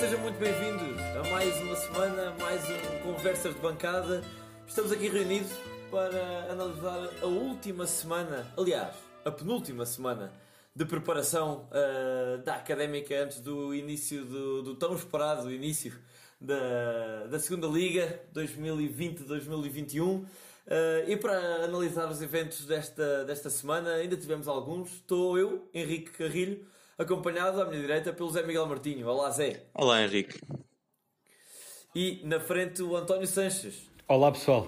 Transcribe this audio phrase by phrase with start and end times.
[0.00, 4.24] sejam muito bem-vindos a mais uma semana, mais um Conversas de Bancada.
[4.66, 5.52] Estamos aqui reunidos
[5.90, 8.96] para analisar a última semana, aliás,
[9.26, 10.32] a penúltima semana
[10.74, 15.92] de preparação uh, da Académica antes do início do, do tão esperado início
[16.40, 20.00] da, da segunda Liga 2020-2021.
[20.00, 20.26] Uh,
[21.08, 24.92] e para analisar os eventos desta, desta semana, ainda tivemos alguns.
[24.92, 26.66] Estou eu, Henrique Carrilho,
[27.00, 29.08] acompanhado à minha direita pelo Zé Miguel Martinho.
[29.08, 29.64] Olá, Zé.
[29.72, 30.38] Olá, Henrique.
[31.94, 33.90] E na frente o António Sanches.
[34.06, 34.66] Olá, pessoal.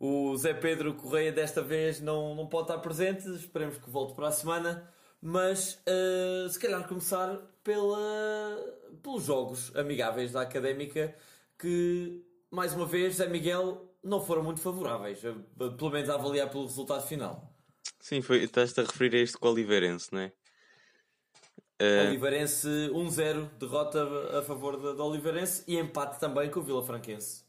[0.00, 4.28] O Zé Pedro Correia desta vez não, não pode estar presente, esperemos que volte para
[4.28, 4.90] a semana.
[5.20, 8.00] Mas uh, se calhar começar pela,
[9.02, 11.14] pelos jogos amigáveis da Académica
[11.58, 16.50] que, mais uma vez, Zé Miguel não foram muito favoráveis, eh, pelo menos a avaliar
[16.50, 17.51] pelo resultado final.
[18.02, 20.32] Sim, foi, estás-te a referir a este com o Oliveirense, não é?
[21.80, 22.08] Uh...
[22.08, 27.44] Oliveirense 1-0, derrota a favor do Oliveirense e empate também com o Vila Franquense.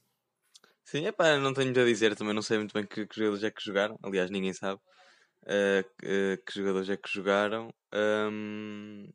[0.86, 3.16] Sim, é pá, não tenho muito a dizer, também não sei muito bem que, que
[3.16, 4.80] jogadores é que jogaram, aliás, ninguém sabe
[5.48, 7.74] uh, uh, que jogadores é que jogaram.
[7.92, 9.12] Um,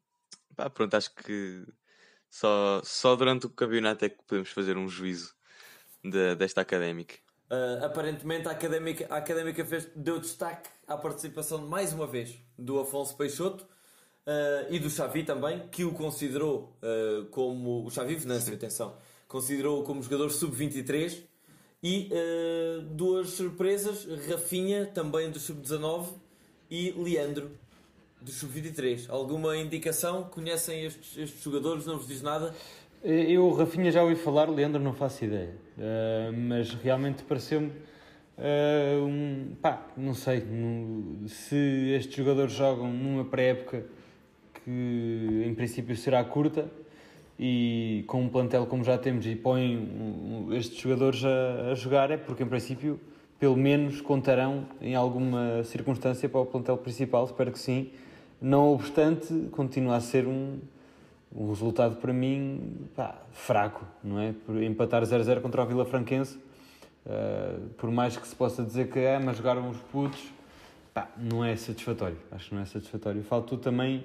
[0.57, 1.65] pá, pronto, acho que
[2.29, 5.33] só, só durante o campeonato é que podemos fazer um juízo
[6.03, 7.15] de, desta académica.
[7.49, 12.81] Uh, aparentemente a académica, a académica fez, deu destaque à participação mais uma vez do
[12.81, 18.55] Afonso Peixoto uh, e do Xavi também, que o considerou uh, como o Xavi Venâncio,
[18.55, 18.97] atenção,
[19.29, 21.23] considerou como jogador sub-23
[21.81, 22.11] e
[22.91, 26.09] duas surpresas, Rafinha também do sub-19
[26.69, 27.53] e Leandro
[28.21, 29.09] do sub-23.
[29.09, 30.25] Alguma indicação?
[30.25, 31.87] Conhecem estes, estes jogadores?
[31.87, 32.53] Não vos diz nada?
[33.03, 35.55] Eu, Rafinha, já ouvi falar, Leandro, não faço ideia.
[35.77, 37.73] Uh, mas realmente pareceu-me.
[38.39, 41.57] Uh, um, pá, não sei no, se
[41.97, 43.85] estes jogadores jogam numa pré-época
[44.63, 46.71] que em princípio será curta
[47.37, 52.13] e com um plantel como já temos e põem um, estes jogadores a, a, jogar
[52.13, 53.01] é porque em princípio
[53.41, 57.91] pelo menos contarão em alguma circunstância para o plantel principal, espero que sim.
[58.41, 60.59] Não obstante, continua a ser um,
[61.35, 64.33] um resultado para mim pá, fraco, não é?
[64.47, 66.39] Por empatar 0-0 contra o Vila Franquense,
[67.09, 70.21] uh, por mais que se possa dizer que é, mas jogaram os putos,
[70.93, 72.19] pá, não é satisfatório.
[72.31, 73.23] Acho que não é satisfatório.
[73.25, 74.05] Faltou também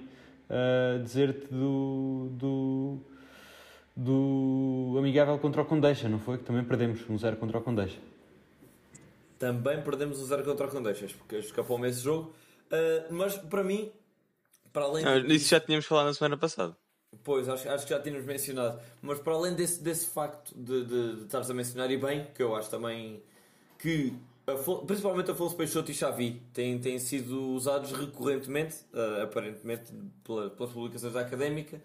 [0.50, 2.98] uh, dizer-te do, do,
[3.96, 6.38] do amigável contra o Condeixa, não foi?
[6.38, 8.00] Que também perdemos um 0 contra o Condeixa.
[9.38, 12.34] Também perdemos um 0 contra o Condeixas, porque escapou-me esse jogo.
[12.72, 13.92] Uh, mas para mim,
[14.72, 15.06] para além.
[15.06, 16.76] Ah, isso já tínhamos falado na semana passada.
[17.24, 18.80] Pois, acho, acho que já tínhamos mencionado.
[19.02, 22.42] Mas para além desse, desse facto de, de, de estares a mencionar, e bem, que
[22.42, 23.22] eu acho também
[23.78, 24.14] que
[24.86, 29.92] principalmente Afonso Peixoto e Xavi têm, têm sido usados recorrentemente, uh, aparentemente
[30.24, 31.82] pela, pelas publicações da académica,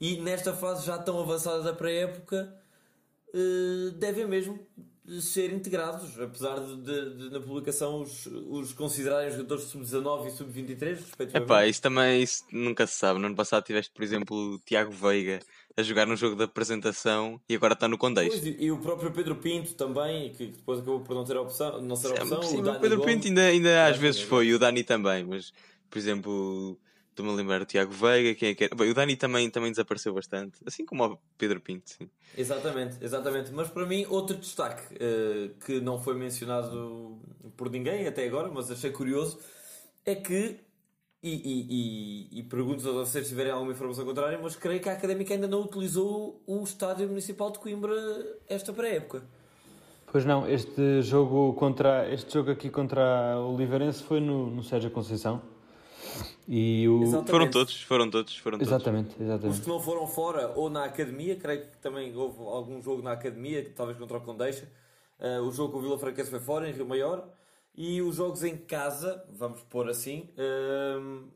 [0.00, 2.54] e nesta fase já tão avançada da pré-época,
[3.34, 4.58] uh, devem mesmo
[5.20, 10.78] ser integrados, apesar de, de, de, na publicação os, os considerarem jogadores sub-19 e sub-23,
[10.96, 11.36] respectivamente.
[11.36, 13.20] Epá, isso também isso nunca se sabe.
[13.20, 15.40] No ano passado tiveste, por exemplo, o Tiago Veiga
[15.76, 18.44] a jogar no jogo da apresentação e agora está no Condeix.
[18.44, 21.82] E, e o próprio Pedro Pinto também, que depois acabou por não ter a opção.
[21.82, 24.58] Não ser opção sim, o, o Pedro Gomes, Pinto ainda, ainda às vezes foi, o
[24.58, 25.52] Dani também, mas
[25.90, 26.78] por exemplo
[27.14, 28.74] Estou-me a lembrar do Tiago Veiga, quem é que era?
[28.74, 32.10] Bem, o Dani também, também desapareceu bastante, assim como o Pedro Pinto, sim.
[32.36, 33.52] Exatamente, exatamente.
[33.52, 37.16] Mas para mim, outro destaque uh, que não foi mencionado
[37.56, 39.38] por ninguém até agora, mas achei curioso,
[40.04, 40.56] é que,
[41.22, 44.88] e, e, e, e pergunto a vocês se tiverem alguma informação contrária, mas creio que
[44.88, 47.94] a Académica ainda não utilizou o Estádio Municipal de Coimbra
[48.48, 49.22] esta pré-época.
[50.10, 54.90] Pois não, este jogo, contra, este jogo aqui contra o Oliveirense foi no, no Sérgio
[54.90, 55.53] Conceição
[56.48, 57.24] e o...
[57.24, 58.72] Foram todos, foram todos, foram todos.
[58.72, 59.54] Exatamente, exatamente.
[59.54, 63.12] Os que não foram fora ou na academia, creio que também houve algum jogo na
[63.12, 64.68] academia, talvez contra o Condeixa.
[65.18, 67.28] Uh, o jogo com o Vila Franquense foi fora, em Rio Maior.
[67.74, 71.28] E os jogos em casa, vamos pôr assim, uh,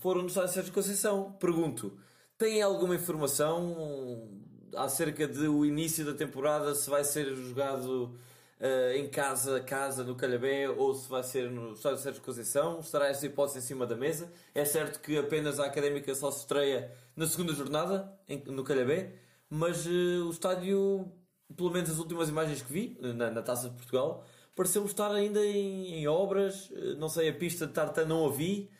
[0.00, 1.32] foram no Estádio Sérgio Conceição.
[1.40, 1.96] Pergunto,
[2.36, 4.28] têm alguma informação
[4.76, 8.14] acerca do início da temporada, se vai ser jogado
[8.62, 12.78] uh, em casa, casa, no Calhabé, ou se vai ser no Estádio Sérgio Conceição.
[12.80, 14.32] Estará essa hipótese em cima da mesa.
[14.54, 19.14] É certo que apenas a Académica só se estreia na segunda jornada, em, no Calhabé,
[19.50, 21.10] mas uh, o estádio,
[21.54, 24.24] pelo menos as últimas imagens que vi, na, na Taça de Portugal,
[24.54, 26.70] pareceu estar ainda em, em obras.
[26.70, 28.70] Uh, não sei, a pista de Tartan não a vi.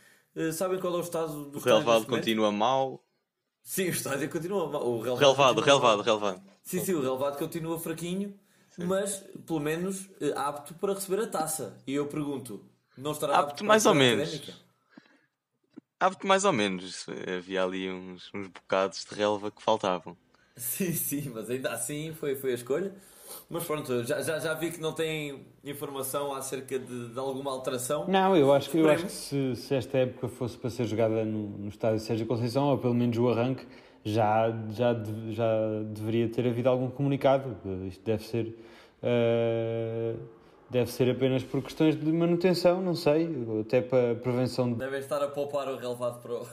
[0.52, 3.04] sabem qual é o estado do O relevado continua mal.
[3.64, 4.84] Sim, o estádio continua mal.
[4.84, 6.42] O relevado, relevado, relevado.
[6.62, 8.36] Sim, sim, o relevado continua fraquinho
[8.78, 11.78] mas pelo menos eh, apto para receber a taça.
[11.86, 12.64] E eu pergunto,
[12.96, 14.62] não estará apto, apto mais ou menos?
[16.02, 17.06] há mais ou menos.
[17.36, 20.16] Havia ali uns, uns bocados de relva que faltavam.
[20.56, 22.94] Sim, sim, mas ainda assim foi, foi a escolha.
[23.48, 28.06] Mas pronto, já, já, já vi que não tem informação acerca de, de alguma alteração.
[28.06, 31.24] Não, eu acho que, eu acho que se, se esta época fosse para ser jogada
[31.24, 33.66] no, no estádio Sérgio Conceição, ou pelo menos o arranque,
[34.04, 34.96] já, já,
[35.30, 35.48] já
[35.86, 37.56] deveria ter havido algum comunicado.
[37.86, 38.58] Isto deve ser.
[39.02, 40.18] Uh,
[40.70, 43.28] deve ser apenas por questões de manutenção, não sei,
[43.60, 44.78] até para prevenção de.
[44.78, 46.46] Devem estar a poupar o relevado para o,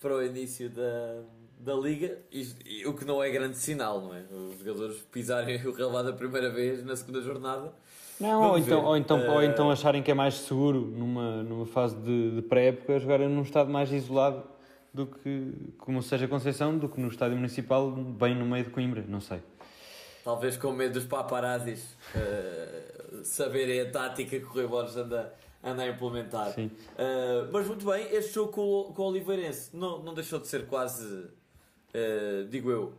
[0.00, 1.20] para o início da,
[1.60, 4.22] da liga, e, e, o que não é grande sinal, não é?
[4.30, 7.72] Os jogadores pisarem o relevado a primeira vez na segunda jornada.
[8.18, 9.30] Não, ou então, ou, então, uh...
[9.30, 13.42] ou então acharem que é mais seguro numa, numa fase de, de pré-época jogarem num
[13.42, 14.42] estado mais isolado
[14.96, 19.04] do que, como seja Conceição, do que no estádio municipal, bem no meio de Coimbra,
[19.06, 19.42] não sei.
[20.24, 25.82] Talvez com medo dos paparazzis uh, saberem a tática que o Rui Borges anda, anda
[25.82, 26.50] a implementar.
[26.52, 26.66] Sim.
[26.66, 30.66] Uh, mas muito bem, este jogo com, com o Oliveirense não, não deixou de ser
[30.66, 32.94] quase, uh, digo eu,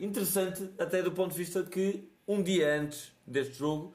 [0.00, 3.94] interessante, até do ponto de vista de que um dia antes deste jogo,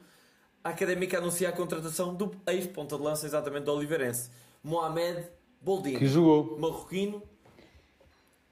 [0.64, 4.30] a Académica anuncia a contratação do ex-ponta de lança exatamente do Oliveirense,
[4.64, 5.26] Mohamed
[5.62, 5.96] Boldini.
[5.96, 6.58] Que jogou.
[6.58, 7.22] Marroquino.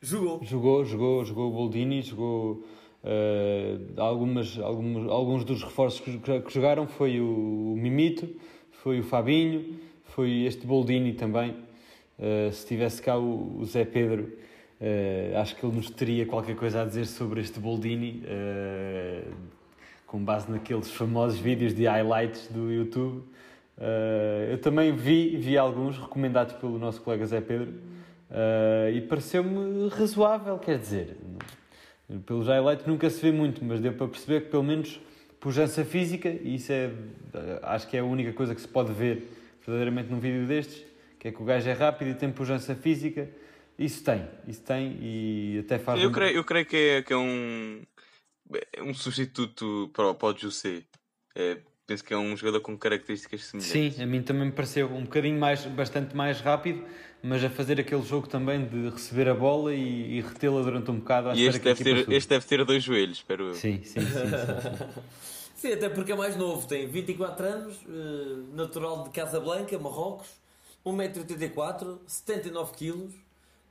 [0.00, 0.40] Jogou.
[0.42, 2.64] Jogou, jogou, jogou Boldini, jogou.
[3.02, 8.28] Uh, algumas, alguns, alguns dos reforços que, que jogaram foi o, o, Mimito,
[8.70, 11.50] foi o Fabinho, foi este Boldini também.
[12.18, 14.24] Uh, se tivesse cá o, o Zé Pedro,
[14.80, 18.22] uh, acho que ele nos teria qualquer coisa a dizer sobre este Boldini,
[20.06, 23.22] com base naqueles famosos vídeos de highlights do YouTube.
[23.80, 29.88] Uh, eu também vi, vi alguns recomendados pelo nosso colega Zé Pedro uh, e pareceu-me
[29.88, 31.16] razoável, quer dizer,
[32.26, 35.00] pelos highlights nunca se vê muito, mas deu para perceber que pelo menos
[35.40, 36.90] pujança física, e isso é,
[37.62, 39.26] acho que é a única coisa que se pode ver
[39.60, 40.84] verdadeiramente num vídeo destes,
[41.18, 43.30] que é que o gajo é rápido e tem pujança física,
[43.78, 45.98] isso tem, isso tem e até faz...
[46.02, 46.12] Eu, um...
[46.12, 47.80] creio, eu creio que é, que é um,
[48.74, 50.82] é um substituto para, para o José.
[51.34, 51.56] É,
[51.90, 53.96] penso que é um jogador com características semelhantes.
[53.96, 56.84] Sim, a mim também me pareceu um bocadinho mais, bastante mais rápido,
[57.20, 61.00] mas a fazer aquele jogo também de receber a bola e, e retê-la durante um
[61.00, 61.32] bocado.
[61.32, 63.54] E este deve, ter, este deve ter dois joelhos, espero eu.
[63.54, 64.06] Sim, sim, sim.
[64.06, 65.02] sim, sim.
[65.56, 70.28] sim até porque é mais novo, tem 24 anos, eh, natural de Casablanca, Marrocos,
[70.86, 73.10] 1,84m, 79kg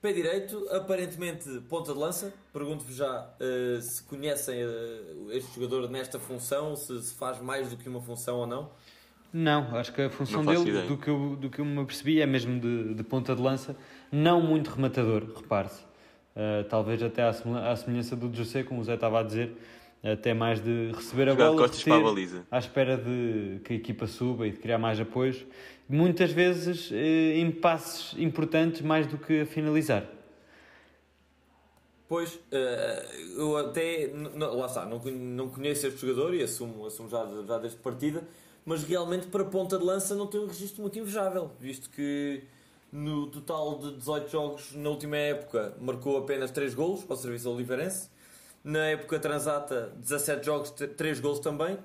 [0.02, 2.34] Pé direito, aparentemente ponta de lança.
[2.54, 7.76] Pergunto-vos já uh, se conhecem uh, este jogador nesta função, se, se, faz mais do
[7.76, 8.70] que uma função ou não.
[9.34, 12.26] Não, acho que a função dele, do que, eu, do que eu me percebi, é
[12.26, 13.76] mesmo de, de ponta de lança,
[14.10, 15.84] não muito rematador, repare-se.
[16.34, 19.52] Uh, talvez até à semelhança do José, como o Zé estava a dizer,
[20.04, 22.46] até mais de receber a bola para a baliza.
[22.50, 25.46] à espera de que a equipa suba e de criar mais apoios
[25.90, 30.06] muitas vezes eh, em passes importantes mais do que a finalizar.
[32.08, 33.06] Pois, eh,
[33.36, 37.58] eu até, não, lá está, não, não conheço este jogador e assumo, assumo já, já
[37.58, 38.24] desta partida,
[38.66, 42.44] mas realmente para ponta de lança não tem um registro muito invejável, visto que
[42.92, 47.52] no total de 18 jogos na última época marcou apenas 3 golos para o serviço
[47.52, 48.10] oliveirense,
[48.70, 51.78] na época transata 17 jogos, 3 golos também,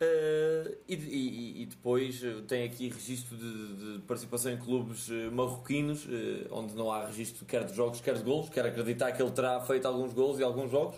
[0.00, 5.30] Uh, e, e, e, depois eh, tem aqui registro de, de participação em clubes uh,
[5.30, 8.48] marroquinos, uh, onde não há registro quer de jogos, quer de golos.
[8.48, 10.96] Quero acreditar que ele terá feito alguns golos e alguns jogos,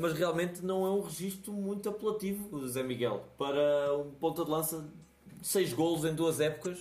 [0.00, 3.24] mas realmente não é um registro muito apelativo, Zé Miguel.
[3.36, 4.88] Para um ponta de lança,
[5.42, 6.78] seis golos em duas épocas,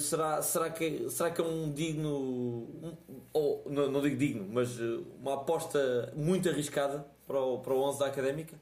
[0.00, 2.96] será, será, que, será que é um digno, um,
[3.32, 4.78] ou não, não digo digno, mas
[5.20, 8.60] uma aposta muito arriscada para o, para o 11 da Académica?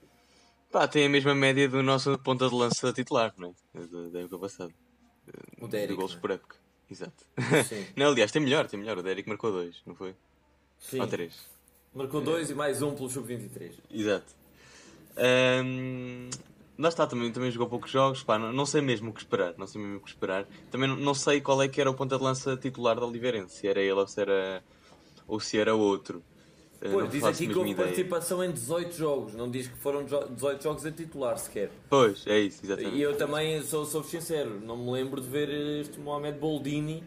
[0.70, 3.80] Pá, tem a mesma média do nosso ponta de lança titular, não é?
[3.86, 4.72] Da, da época passada.
[5.60, 5.88] O Derek.
[5.88, 6.56] De gols por época.
[6.90, 7.24] Exato.
[7.96, 8.98] não, aliás, tem melhor, tem melhor.
[8.98, 10.14] O Derek marcou dois, não foi?
[10.78, 11.00] Sim.
[11.00, 11.46] Ou três.
[11.94, 12.24] Marcou é.
[12.24, 13.72] dois e mais um pelo Sub-23.
[13.90, 14.34] Exato.
[15.16, 16.28] Um,
[16.78, 18.22] lá está, também, também jogou poucos jogos.
[18.22, 19.54] Pá, não, não, sei mesmo o que esperar.
[19.56, 20.46] Não sei mesmo o que esperar.
[20.70, 23.56] Também não, não sei qual é que era o ponta de lança titular da Oliveirense.
[23.56, 24.64] Se era ele ou se era,
[25.26, 26.22] ou se era outro.
[26.80, 27.86] Pois, diz aqui que houve ideia.
[27.86, 31.70] participação em 18 jogos, não diz que foram 18 jogos a titular sequer.
[31.88, 32.96] Pois, é isso, exatamente.
[32.96, 35.48] E eu também sou, sou sincero, não me lembro de ver
[35.80, 37.02] este Mohamed Boldini.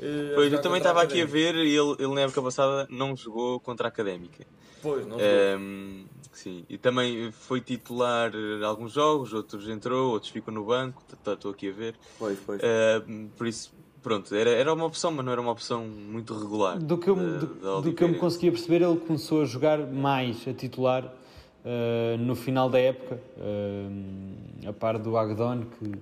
[0.00, 3.14] Uh, pois, eu também estava aqui a ver e ele, ele na época passada não
[3.14, 4.44] jogou contra a Académica.
[4.82, 5.16] Pois, não.
[5.18, 8.32] Um, sim, e também foi titular
[8.64, 11.94] alguns jogos, outros entrou, outros ficam no banco, estou aqui a ver.
[12.18, 12.60] Pois, pois.
[12.62, 13.72] Uh, por isso,
[14.02, 16.78] pronto, era, era uma opção, mas não era uma opção muito regular.
[16.78, 19.44] Do que eu, da, do, da do que eu me conseguia perceber, ele começou a
[19.44, 25.92] jogar mais a titular uh, no final da época, uh, a par do Agdon, que,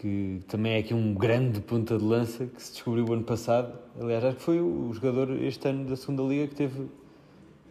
[0.00, 3.72] que também é aqui um grande ponta de lança que se descobriu o ano passado.
[4.00, 6.88] Aliás, acho que foi o jogador este ano da segunda liga que teve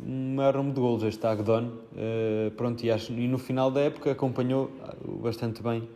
[0.05, 1.71] um maior número de golos, este Agdon.
[1.93, 4.71] Uh, pronto, e, acho, e no final da época acompanhou
[5.21, 5.87] bastante bem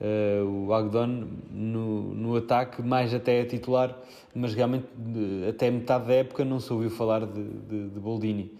[0.00, 3.96] uh, o Agdon no, no ataque, mais até a titular,
[4.34, 8.52] mas realmente de, até metade da época não se ouviu falar de, de, de Boldini.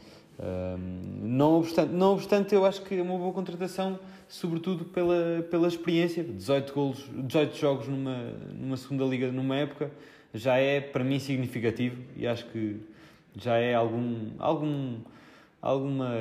[1.20, 6.22] Não, obstante, não obstante, eu acho que é uma boa contratação, sobretudo pela, pela experiência.
[6.22, 8.16] 18, golos, 18 jogos numa,
[8.54, 9.90] numa segunda liga numa época
[10.32, 12.76] já é para mim significativo e acho que
[13.38, 15.00] já é algum, algum,
[15.60, 16.12] alguma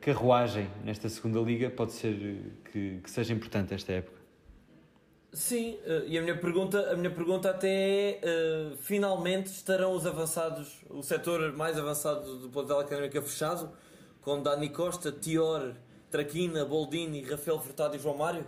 [0.00, 4.18] carruagem nesta segunda liga, pode ser que, que seja importante esta época.
[5.32, 10.06] Sim, eh, e a minha pergunta, a minha pergunta até é, uh, finalmente estarão os
[10.06, 13.70] avançados, o setor mais avançado do plantel académico fechado,
[14.22, 15.74] com Dani Costa, Tior,
[16.10, 18.46] Traquina, Boldini, Rafael Furtado e João Mário?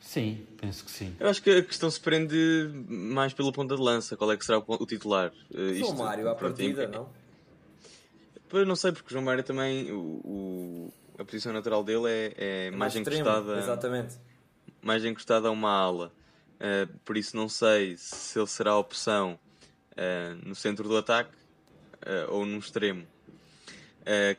[0.00, 1.14] Sim, penso que sim.
[1.18, 4.44] Eu acho que a questão se prende mais pela ponta de lança, qual é que
[4.44, 5.32] será o titular.
[5.50, 6.86] Uh, João isto, Mário à partida, é...
[6.86, 7.08] não?
[8.48, 12.34] Pois não sei, porque o João Mário também, o, o a posição natural dele é,
[12.36, 13.58] é, é mais, mais encostada.
[13.58, 14.18] Exatamente
[14.86, 16.12] mais encostado a uma ala.
[16.54, 19.38] Uh, por isso não sei se ele será a opção
[19.92, 21.34] uh, no centro do ataque
[22.06, 23.04] uh, ou num extremo.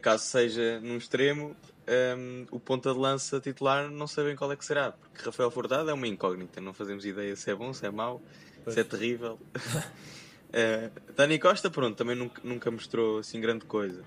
[0.01, 1.55] caso seja num extremo,
[2.17, 5.89] um, o ponta de lança titular não sabem qual é que será, porque Rafael Fordado
[5.89, 8.21] é uma incógnita, não fazemos ideia se é bom, se é mau,
[8.63, 8.73] pois.
[8.73, 9.39] se é terrível.
[11.15, 14.03] Dani Costa, pronto, também nunca, nunca mostrou assim grande coisa.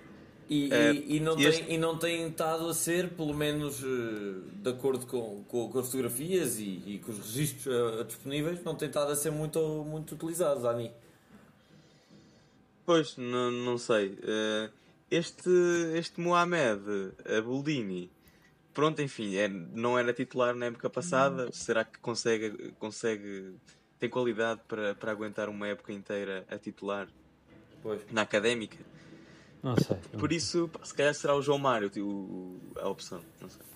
[0.50, 1.62] E, é, e, e, não e, este...
[1.62, 5.78] tem, e não tem estado a ser, pelo menos uh, de acordo com, com, com,
[5.78, 9.60] as fotografias e, e com os registros uh, disponíveis, não tem estado a ser muito,
[9.84, 10.90] muito utilizado, Dani.
[12.84, 14.08] Pois, não, não sei.
[14.08, 14.70] Uh,
[15.10, 15.50] este,
[15.94, 18.10] este Mohamed Abuldini,
[18.72, 21.46] pronto, enfim, é, não era titular na época passada.
[21.46, 21.52] Hum.
[21.52, 23.54] Será que consegue, consegue
[23.98, 27.06] tem qualidade para, para aguentar uma época inteira a titular
[27.82, 28.00] pois.
[28.10, 28.78] na académica?
[29.62, 29.98] Não sei.
[30.18, 33.20] Por isso, se calhar será o João Mário o, a opção.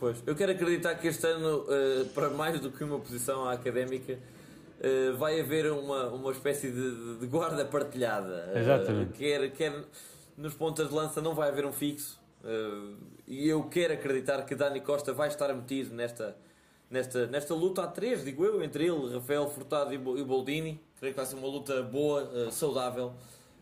[0.00, 4.14] Pois, eu quero acreditar que este ano, uh, para mais do que uma posição académica,
[4.14, 8.50] uh, vai haver uma, uma espécie de, de guarda partilhada.
[8.54, 9.12] Uh, Exatamente.
[9.12, 9.84] Quer, quer
[10.36, 12.20] nos pontas de lança não vai haver um fixo.
[13.26, 16.36] e eu quero acreditar que Dani Costa vai estar metido nesta,
[16.90, 20.80] nesta, nesta luta a três, digo eu, entre ele, Rafael Furtado e Boldini.
[20.98, 23.14] Creio que vai ser uma luta boa, saudável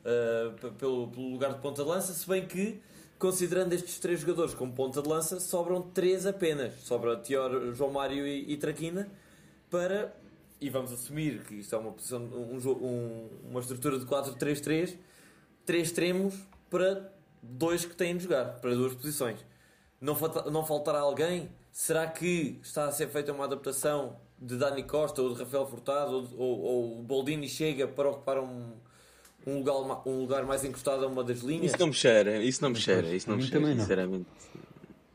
[0.03, 2.81] uh, pelo, pelo lugar de ponta de lança, se bem que,
[3.19, 6.75] considerando estes três jogadores como ponta de lança, sobram três apenas.
[6.81, 9.11] Sobra Tior, João Mário e, e Traquina
[9.71, 10.15] para,
[10.61, 14.97] e vamos assumir que isto é uma, um, um, uma estrutura de 4-3-3,
[15.65, 16.35] três extremos
[16.73, 17.13] para
[17.43, 19.39] dois que têm de jogar, para duas posições.
[20.01, 21.51] Não, falta, não faltará alguém?
[21.71, 26.17] Será que está a ser feita uma adaptação de Dani Costa ou de Rafael Furtado
[26.17, 28.73] ou, ou, ou o Boldini chega para ocupar um,
[29.47, 31.67] um lugar, um lugar mais encostado a uma das linhas.
[31.67, 34.27] Isso não me cheira, isso não me cheira, isso não me cheira, não.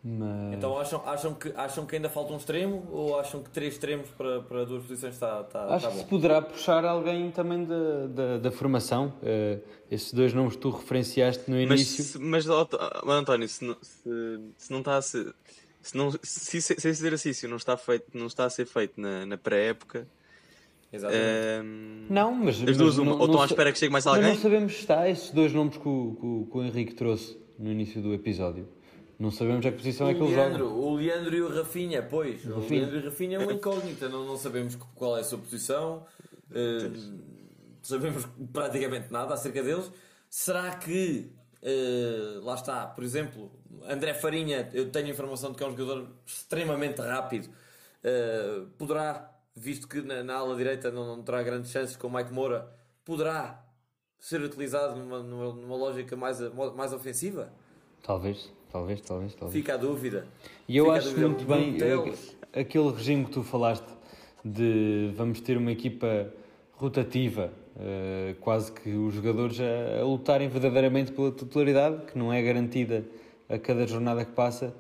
[0.10, 0.54] Mas...
[0.54, 4.08] Então acham, acham, que, acham que ainda falta um extremo ou acham que três extremos
[4.12, 8.08] para, para duas posições está, está, Acho está que se poderá puxar alguém também da,
[8.08, 9.14] da, da formação.
[9.22, 9.62] Uh,
[9.92, 12.22] esses dois nomes que tu referenciaste no início.
[12.22, 12.70] Mas, mas
[13.06, 15.34] António, se não, se, se não está a ser.
[15.82, 19.00] Se, não, se, se, se esse exercício não está, feito, não está a ser feito
[19.00, 20.08] na, na pré-época,
[20.92, 21.66] Exatamente.
[21.66, 22.64] Um, não, mas.
[22.66, 24.24] As duas, uma, não, ou estão à espera que chegue mais alguém?
[24.24, 26.94] Mas não sabemos se está esses dois nomes que o, que, o, que o Henrique
[26.94, 28.70] trouxe no início do episódio.
[29.20, 30.80] Não sabemos a que posição o é que eles jogam.
[30.80, 32.46] O Leandro e o Rafinha, pois.
[32.46, 32.60] O.
[32.60, 34.08] Leandro e o Rafinha é uma incógnita.
[34.08, 36.06] Não, não sabemos qual é a sua posição.
[36.52, 37.20] Uh,
[37.82, 39.92] sabemos praticamente nada acerca deles.
[40.30, 41.32] Será que.
[41.64, 43.52] Uh, lá está, por exemplo,
[43.90, 47.50] André Farinha, eu tenho informação de que é um jogador extremamente rápido.
[48.04, 52.14] Uh, poderá visto que na, na ala direita não, não terá grandes chances com o
[52.14, 52.72] Mike Moura,
[53.04, 53.66] poderá
[54.20, 56.40] ser utilizado numa, numa, numa lógica mais,
[56.76, 57.52] mais ofensiva?
[58.04, 59.54] Talvez, talvez, talvez, talvez.
[59.54, 60.28] Fica a dúvida.
[60.68, 61.78] E eu Fica acho muito bem
[62.54, 63.88] aquele regime que tu falaste
[64.44, 66.32] de vamos ter uma equipa
[66.74, 72.42] rotativa, uh, quase que os jogadores a, a, lutarem verdadeiramente pela titularidade, que não é
[72.42, 73.04] garantida
[73.50, 74.74] a cada jornada que passa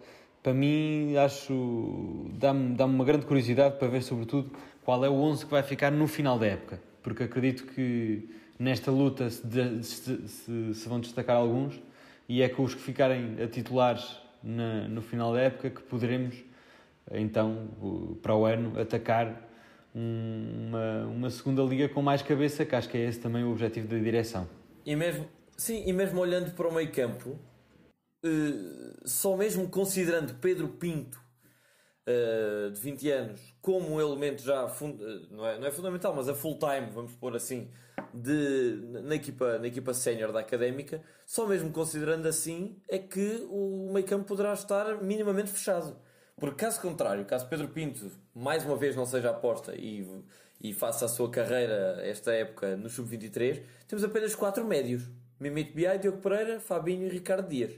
[0.47, 2.29] para mim, acho.
[2.33, 4.51] dá-me dá uma grande curiosidade para ver, sobretudo,
[4.85, 6.79] qual é o 11 que vai ficar no final da época.
[7.03, 9.43] Porque acredito que nesta luta se,
[9.83, 11.79] se, se, se vão destacar alguns
[12.27, 16.35] e é com os que ficarem a titulares na, no final da época que poderemos,
[17.11, 17.69] então,
[18.21, 19.47] para o ano, atacar
[19.93, 23.87] uma, uma segunda liga com mais cabeça, que acho que é esse também o objetivo
[23.87, 24.47] da direção.
[24.85, 27.37] E mesmo, sim, e mesmo olhando para o meio campo,
[28.23, 31.21] eh, só mesmo considerando Pedro Pinto,
[32.07, 34.99] uh, de 20 anos como um elemento já fund...
[35.29, 37.69] não, é, não é fundamental, mas a full time, vamos pôr assim,
[38.13, 43.91] de, na equipa, na equipa sénior da académica, só mesmo considerando assim é que o
[43.93, 45.97] meio campo poderá estar minimamente fechado.
[46.39, 50.07] Porque caso contrário, caso Pedro Pinto mais uma vez não seja aposta e,
[50.61, 55.09] e faça a sua carreira esta época no Sub-23, temos apenas quatro médios.
[55.39, 57.73] Mimito Biai, Diogo Pereira, Fabinho e Ricardo Dias.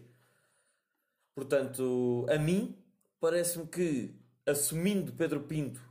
[1.36, 2.77] Portanto, a mim,
[3.20, 5.82] parece-me que assumindo Pedro Pinto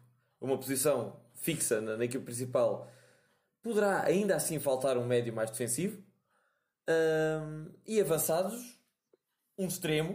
[0.40, 2.90] uma posição fixa na, na equipe principal,
[3.62, 6.02] poderá ainda assim faltar um médio mais defensivo.
[6.88, 8.78] Um, e avançados,
[9.58, 10.12] um extremo.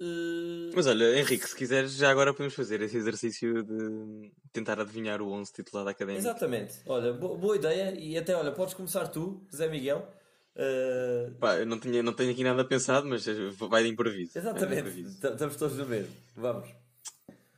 [0.00, 0.70] Uh...
[0.74, 5.30] Mas olha, Henrique, se quiseres, já agora podemos fazer esse exercício de tentar adivinhar o
[5.30, 6.18] 11 titular da academia.
[6.18, 7.94] Exatamente, olha, bo boa ideia.
[7.98, 10.08] E até, olha, podes começar tu, Zé Miguel.
[10.56, 11.30] Uh...
[11.38, 13.26] Pá, eu não, tinha, não tenho aqui nada pensado, mas
[13.68, 14.38] vai de improviso.
[14.38, 16.12] Exatamente, estamos todos no mesmo.
[16.34, 16.68] Vamos.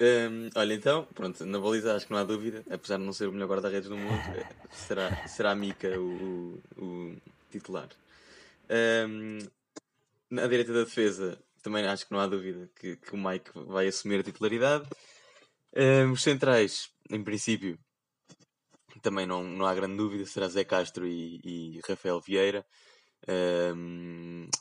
[0.01, 3.29] Um, olha, então, pronto, na baliza acho que não há dúvida, apesar de não ser
[3.29, 4.23] o melhor guarda-redes do mundo,
[4.71, 7.17] será, será a Mika o, o, o
[7.51, 7.89] titular.
[9.09, 9.39] Um,
[10.31, 13.89] na direita da defesa, também acho que não há dúvida que, que o Mike vai
[13.89, 14.89] assumir a titularidade.
[15.75, 17.77] Um, os centrais, em princípio,
[19.03, 22.65] também não, não há grande dúvida, será Zé Castro e, e Rafael Vieira.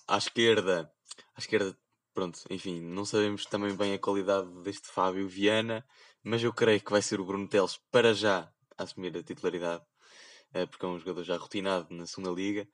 [0.07, 0.91] À esquerda,
[1.35, 1.77] à esquerda
[2.13, 5.85] pronto, enfim, não sabemos também bem a qualidade deste Fábio Viana,
[6.23, 9.83] mas eu creio que vai ser o Bruno Teles para já assumir a titularidade,
[10.53, 12.67] eh, porque é um jogador já rotinado na segunda liga.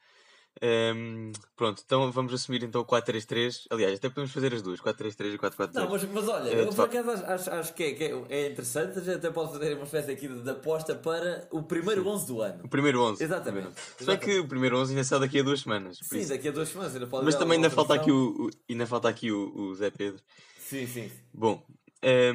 [0.62, 3.66] Um, pronto, então vamos assumir então o 4-3-3.
[3.70, 5.74] Aliás, até podemos fazer as duas, 4-3-3 e 4-4-3.
[5.74, 8.52] Não, mas, mas olha, uh, eu por acaso acho, acho que, é, que é, é
[8.52, 9.00] interessante.
[9.00, 12.10] A gente até pode fazer uma espécie aqui de, aposta para o primeiro Sim.
[12.10, 12.64] 11 do ano.
[12.64, 13.24] O primeiro 11.
[13.24, 13.70] Exatamente.
[13.98, 16.00] Se bem que o primeiro 11 ainda sai daqui a duas semanas.
[16.02, 16.30] Sim, isso.
[16.30, 16.94] daqui a duas semanas.
[16.94, 19.90] Ainda pode mas também ainda falta, aqui o, o, ainda falta aqui o, o Zé
[19.90, 20.22] Pedro.
[20.60, 21.12] Sim, sim.
[21.34, 21.64] Bom,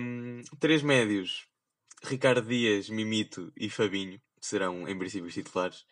[0.00, 1.46] um, três médios:
[2.04, 5.84] Ricardo Dias, Mimito e Fabinho serão em princípio os titulares.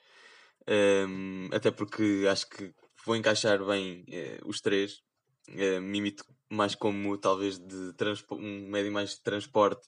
[0.69, 2.75] Um, até porque acho que
[3.05, 5.03] vou encaixar bem eh, os três.
[5.49, 7.95] Eh, Mimito mais como talvez de
[8.33, 9.87] um médio mais de transporte.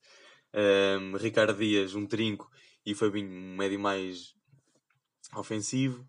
[0.55, 2.51] Um, Ricardo Dias, um trinco.
[2.85, 4.35] E Fabinho, um médio mais
[5.37, 6.07] ofensivo.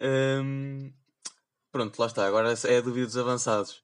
[0.00, 0.92] Um,
[1.70, 2.26] pronto, lá está.
[2.26, 3.82] Agora é a dúvida dos avançados.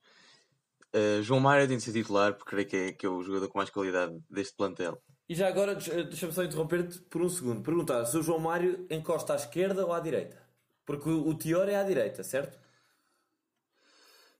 [0.94, 3.48] Uh, João Mário tem de ser titular, porque creio que é, que é o jogador
[3.48, 5.00] com mais qualidade deste plantel.
[5.30, 7.62] E já agora, deixa-me só interromper-te por um segundo.
[7.62, 10.36] Perguntar se o João Mário encosta à esquerda ou à direita?
[10.84, 12.58] Porque o, o Tior é à direita, certo?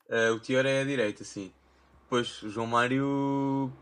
[0.08, 1.52] Uh, o Tior é à direita, sim.
[2.08, 3.72] Pois, o João Mário.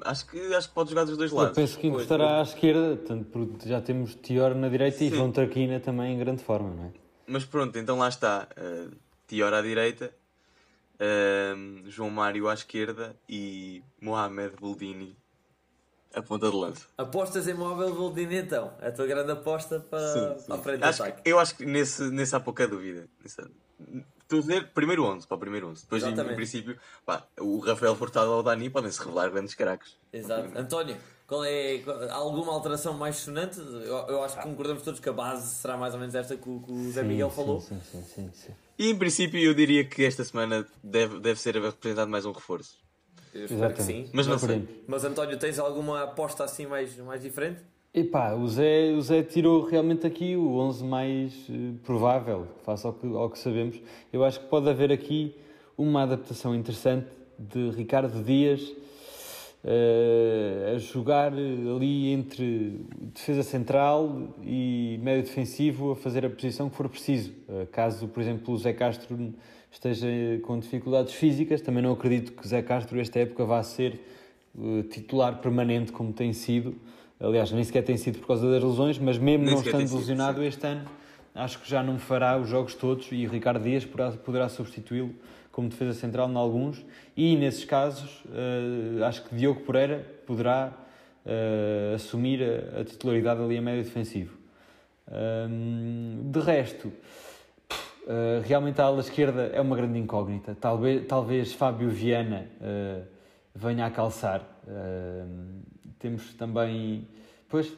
[0.00, 1.50] Acho que, acho que pode jogar dos dois lados.
[1.50, 5.08] Eu penso que encostará à esquerda, tanto porque já temos Tior na direita sim.
[5.08, 6.92] e João Traquina também em grande forma, não é?
[7.26, 8.48] Mas pronto, então lá está.
[8.56, 10.10] Uh, Tior à direita,
[10.94, 15.14] uh, João Mário à esquerda e Mohamed Boldini
[16.16, 16.86] a ponta de lança.
[16.96, 18.72] Apostas em móvel Boldini então?
[18.80, 20.46] A tua grande aposta para, sim, sim.
[20.46, 21.22] para a frente acho ataque.
[21.22, 23.06] Que, eu acho que nesse, nesse há pouca dúvida.
[23.22, 25.82] Estou a dizer primeiro 11, para o primeiro 11.
[25.82, 29.94] Depois, em, em, princípio, pá, o Rafael Furtado ou o Dani podem-se revelar grandes craques.
[30.10, 30.58] Exato.
[30.58, 33.58] António, qual é, há alguma alteração mais sonante?
[33.58, 36.48] Eu, eu, acho que concordamos todos que a base será mais ou menos esta que
[36.48, 37.60] o, que o Zé Miguel falou.
[37.60, 41.54] Sim, sim, sim, sim, E em princípio eu diria que esta semana deve, deve ser
[41.56, 42.85] representado mais um reforço.
[43.44, 44.08] Espero que sim.
[44.12, 44.84] Mas não sei.
[44.86, 47.60] Mas António, tens alguma aposta assim mais, mais diferente?
[47.92, 52.92] Epá, o Zé, o Zé tirou realmente aqui o 11 mais uh, provável, face ao
[52.92, 53.80] que, ao que sabemos.
[54.12, 55.34] Eu acho que pode haver aqui
[55.78, 57.06] uma adaptação interessante
[57.38, 58.60] de Ricardo Dias
[59.64, 66.76] uh, a jogar ali entre defesa central e médio defensivo a fazer a posição que
[66.76, 67.32] for preciso.
[67.48, 69.16] Uh, caso, por exemplo, o Zé Castro
[69.76, 70.06] esteja
[70.42, 71.60] com dificuldades físicas.
[71.60, 74.00] Também não acredito que Zé Castro, esta época, vá ser
[74.54, 76.74] uh, titular permanente como tem sido.
[77.20, 80.42] Aliás, nem sequer tem sido por causa das lesões, mas mesmo nem não estando lesionado
[80.42, 80.86] este ano,
[81.34, 85.14] acho que já não fará os jogos todos e Ricardo Dias poderá, poderá substituí-lo
[85.50, 86.84] como defesa central em alguns.
[87.16, 90.72] E nesses casos, uh, acho que Diogo Pereira poderá
[91.24, 94.36] uh, assumir a, a, titularidade ali a médio defensivo.
[96.30, 96.92] de resto,
[98.06, 100.56] Uh, realmente a ala esquerda é uma grande incógnita.
[100.60, 103.04] Talvez, talvez Fábio Viana uh,
[103.52, 104.42] venha a calçar.
[104.64, 105.60] Uh,
[105.98, 107.08] temos também,
[107.48, 107.72] pois,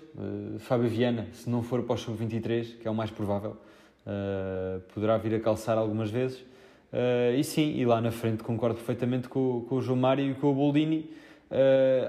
[0.58, 3.56] Fábio Viana, se não for para o sub-23, que é o mais provável,
[4.92, 6.44] poderá vir a calçar algumas vezes.
[7.38, 10.48] e sim, e lá na frente concordo perfeitamente com, com o João Mário e com
[10.48, 11.10] o Boldini.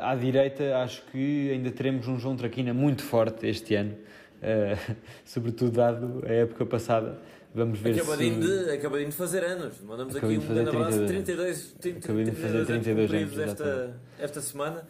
[0.01, 3.95] à direita, acho que ainda teremos um João Traquina muito forte este ano,
[5.23, 7.19] sobretudo dado a época passada
[7.53, 8.65] Vamos ver acabadinho se...
[8.65, 9.81] De, acabadinho de fazer anos.
[9.81, 11.05] Mandamos aqui um grande abraço.
[11.05, 14.87] 32, 32, acabadinho de fazer 32 anos, esta, esta semana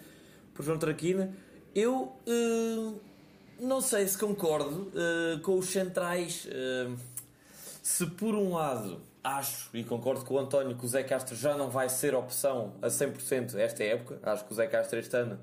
[0.53, 1.33] por João Traquina.
[1.73, 3.01] Eu uh,
[3.59, 6.45] não sei se concordo uh, com os centrais.
[6.45, 6.97] Uh,
[7.81, 11.57] se por um lado acho e concordo com o António que o Zé Castro já
[11.57, 15.39] não vai ser opção a 100% esta época, acho que o Zé Castro este ano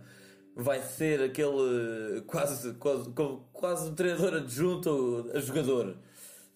[0.55, 3.11] vai ser aquele quase, quase,
[3.53, 5.97] quase um treinador adjunto a jogador.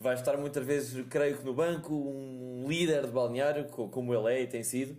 [0.01, 4.43] Vai estar muitas vezes, creio que no banco, um líder de balneário, como ele é
[4.43, 4.97] e tem sido.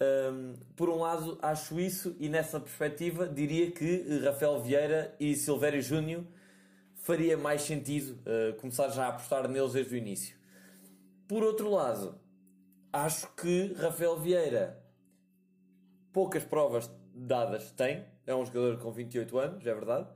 [0.00, 5.80] Um, por um lado, acho isso, e nessa perspectiva, diria que Rafael Vieira e Silvério
[5.80, 6.24] Júnior
[6.96, 10.36] faria mais sentido uh, começar já a apostar neles desde o início.
[11.26, 12.18] Por outro lado,
[12.92, 14.78] acho que Rafael Vieira
[16.12, 20.06] poucas provas dadas tem, é um jogador com 28 anos, é verdade,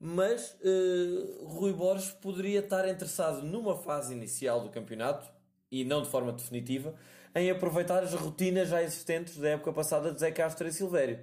[0.00, 5.28] mas uh, Rui Borges poderia estar interessado numa fase inicial do campeonato
[5.70, 6.94] e não de forma definitiva
[7.34, 11.20] em aproveitar as rotinas já existentes da época passada de Zé Castro e Silvério.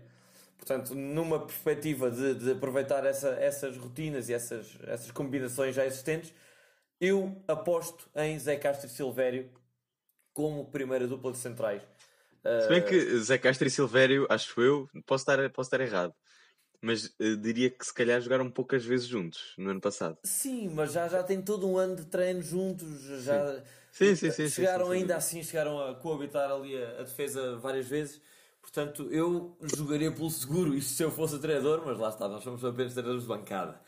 [0.58, 6.34] Portanto, numa perspectiva de, de aproveitar essa, essas rotinas e essas, essas combinações já existentes,
[7.00, 9.50] eu aposto em Zé Castro e Silvério
[10.34, 11.82] como primeira dupla de centrais.
[12.62, 16.14] Se bem que Zé Castro e Silvério, acho eu, posso estar, posso estar errado,
[16.86, 20.18] mas uh, diria que se calhar jogaram poucas vezes juntos no ano passado.
[20.24, 22.88] Sim, mas já, já tem todo um ano de treino juntos,
[23.24, 23.56] já
[23.92, 24.14] sim.
[24.16, 28.22] Sim, sim, chegaram ainda assim, chegaram a coabitar ali a, a, defesa várias vezes.
[28.62, 32.64] Portanto, eu jogaria pelo seguro, isto se eu fosse treinador, mas lá está, nós somos
[32.64, 33.82] apenas treinadores de bancada.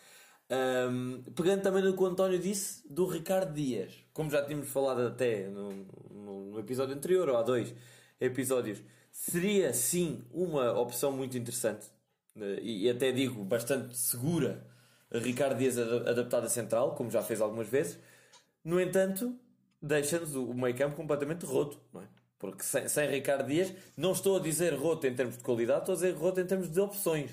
[0.49, 5.01] Um, pegando também no que o António disse do Ricardo Dias, como já tínhamos falado
[5.01, 7.75] até no, no, no episódio anterior, ou há dois
[8.19, 8.81] episódios,
[9.11, 11.96] seria sim uma opção muito interessante
[12.61, 14.65] e até digo bastante segura.
[15.11, 17.97] Ricardo Dias adaptado a central, como já fez algumas vezes.
[18.63, 19.35] No entanto,
[19.81, 22.05] deixa-nos o meio campo completamente roto, não é?
[22.39, 25.93] Porque sem, sem Ricardo Dias, não estou a dizer roto em termos de qualidade, estou
[25.93, 27.31] a dizer roto em termos de opções,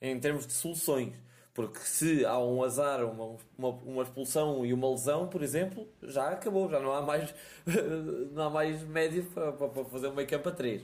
[0.00, 1.14] em termos de soluções.
[1.54, 6.30] Porque se há um azar, uma, uma, uma, expulsão e uma lesão, por exemplo, já
[6.30, 7.32] acabou, já não há mais,
[8.32, 10.82] não há mais médio para, para fazer um meio campo a 3.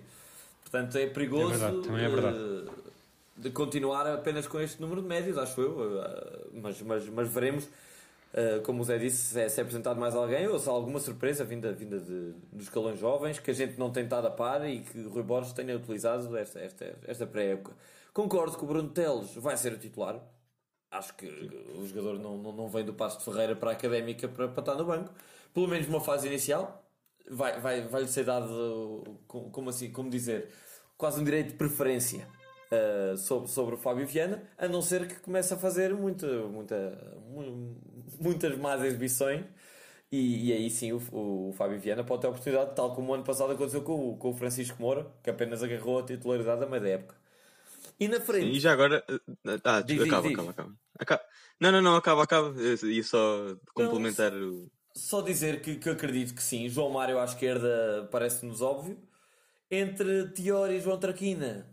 [0.61, 2.38] Portanto, é perigoso é verdade, também é verdade.
[2.38, 2.88] De,
[3.38, 6.03] de, continuar apenas com este número de médios, acho eu.
[6.03, 7.68] Eh, mas, mas, mas veremos,
[8.33, 10.72] eh, como o Zé disse, se é, se é apresentado mais alguém ou se há
[10.72, 14.31] alguma surpresa vinda, vinda de, dos escalões jovens que a gente não tem estado a
[14.31, 17.74] par e que o Rui Borges tenha utilizado esta, esta, esta pré-época.
[18.12, 20.20] Concordo que o Bruno Teles vai ser o titular
[20.90, 24.29] acho que o jogador não, não, não vem do Passo de Ferreira para a Académica
[24.29, 25.12] para, para estar no banco.
[25.53, 26.85] Pelo menos numa fase inicial,
[27.31, 30.51] vai, vai, vai lhe ser dado, como assim, como dizer,
[30.96, 32.27] quase um direito de preferência
[32.72, 37.16] uh, sobre, sobre o Fábio Viana, a não ser que comece a fazer muita, muita,
[38.20, 39.44] muitas más exibições.
[40.11, 43.14] E, e aí sim o, o, Fábio Viana pode ter a oportunidade, tal como o
[43.14, 46.83] ano passado aconteceu com, com o Francisco Moura, que apenas agarrou a titularidade a meio
[46.83, 47.14] da época.
[48.00, 48.46] E na frente.
[48.46, 49.04] Sim, e já agora.
[49.09, 50.33] Eh, eh, ah, diz, acaba, diz.
[50.33, 51.22] acaba, acaba, acaba.
[51.61, 52.54] Não, não, não, acaba, acaba.
[52.61, 54.70] E só complementar o.
[54.94, 56.68] Só dizer que, que acredito que sim.
[56.68, 58.98] João Mário à esquerda parece-nos óbvio.
[59.70, 61.68] Entre Tior e João Traquina.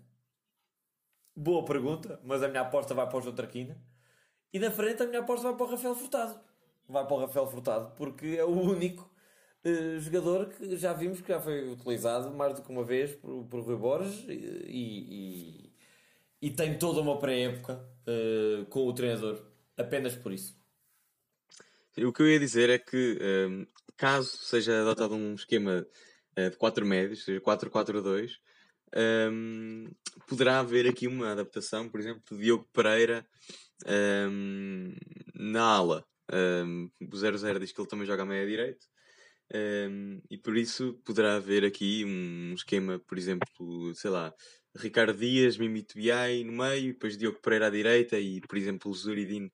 [1.36, 3.78] Boa pergunta, mas a minha aposta vai para o João Traquina.
[4.54, 6.39] E na frente a minha aposta vai para o Rafael Furtado.
[6.88, 9.10] Vai para o Rafael Furtado, porque é o único
[9.65, 13.43] uh, jogador que já vimos que já foi utilizado mais do que uma vez por,
[13.45, 14.36] por Rui Borges e,
[14.67, 15.65] e
[16.45, 19.41] e tem toda uma pré-época uh, com o treinador,
[19.76, 20.56] apenas por isso.
[21.98, 23.67] O que eu ia dizer é que, um, ehm,
[23.98, 25.88] caso seja adotado um esquema
[26.38, 28.34] uh, de 4 médios, seja 4-4-2,
[28.95, 29.86] um,
[30.27, 33.25] poderá haver aqui uma adaptação, por exemplo, do Diogo Pereira
[34.29, 34.93] um,
[35.34, 36.05] na ala.
[36.31, 38.86] Um, o 0-0 diz que ele também joga à meia-direita.
[39.53, 44.34] Um, e por isso poderá haver aqui um esquema, por exemplo, sei lá,
[44.75, 49.51] Ricardo Dias, Mimito Biai no meio, depois Diogo Pereira à direita e, por exemplo, Zuridine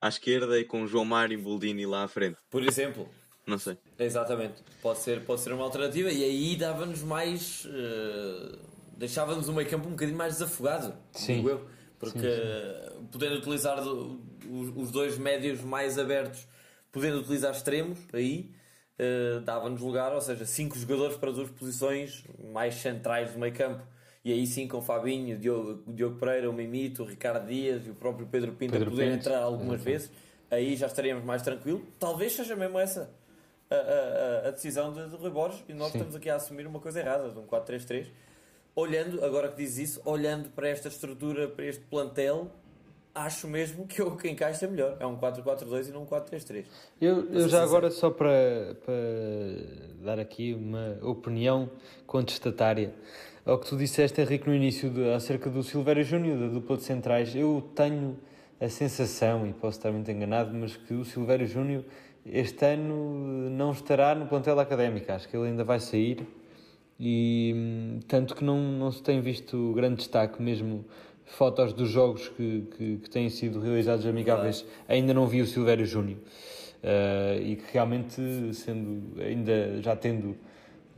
[0.00, 2.38] à esquerda e com João Mário e Boldini lá à frente.
[2.50, 3.08] Por exemplo.
[3.46, 3.76] Não sei.
[3.98, 4.62] Exatamente.
[4.80, 7.64] Pode ser, pode ser uma alternativa e aí dava-nos mais.
[7.64, 10.94] Uh, deixava-nos o meio campo um bocadinho mais desafogado.
[11.12, 11.46] Sim.
[11.46, 11.66] Eu,
[11.98, 13.06] porque sim, sim.
[13.12, 16.46] podendo utilizar do, os, os, dois médios mais abertos,
[16.90, 18.50] podendo utilizar extremos aí.
[18.98, 23.82] Uh, dava-nos lugar, ou seja, cinco jogadores para duas posições mais centrais do meio campo
[24.24, 27.46] e aí sim com o Fabinho, o Diogo, o Diogo Pereira, o Mimito, o Ricardo
[27.46, 29.84] Dias e o próprio Pedro Pinto Pedro poder entrar algumas uhum.
[29.84, 30.10] vezes,
[30.50, 31.82] aí já estaríamos mais tranquilos.
[31.98, 33.10] Talvez seja mesmo essa
[33.68, 35.98] a, a, a decisão de, de Rui Borges e nós sim.
[35.98, 38.06] estamos aqui a assumir uma coisa errada, de um 4-3-3.
[38.74, 42.50] Olhando, agora que diz isso, olhando para esta estrutura, para este plantel,
[43.14, 44.96] acho mesmo que o que encaixa melhor.
[44.98, 46.64] É um 4-4-2 e não um 4-3-3.
[47.00, 48.94] Eu, eu já agora, só para, para
[50.02, 51.70] dar aqui uma opinião
[52.06, 52.94] contestatária
[53.44, 56.84] ao que tu disseste, Henrique, no início de, acerca do Silvério Júnior, da dupla de
[56.84, 58.16] centrais, eu tenho
[58.60, 61.84] a sensação, e posso estar muito enganado, mas que o Silvério Júnior
[62.24, 65.10] este ano não estará no plantel académico.
[65.10, 66.24] Acho que ele ainda vai sair
[67.04, 70.84] e tanto que não, não se tem visto grande destaque mesmo
[71.24, 74.64] fotos dos jogos que, que, que têm sido realizados amigáveis.
[74.86, 76.18] Ainda não vi o Silvério Júnior.
[76.18, 78.20] Uh, e que realmente
[78.54, 80.36] sendo ainda já tendo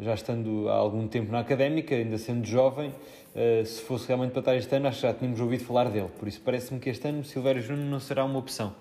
[0.00, 4.40] já estando há algum tempo na académica ainda sendo jovem uh, se fosse realmente para
[4.40, 6.10] estar este ano acho que já tínhamos ouvido falar dele.
[6.18, 8.74] Por isso parece-me que este ano Silvério Júnior não será uma opção.